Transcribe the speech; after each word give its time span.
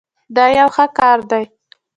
دا 0.35 0.45
یو 0.57 0.69
ښه 0.75 0.85
کار 0.97 1.19
دی. 1.29 1.43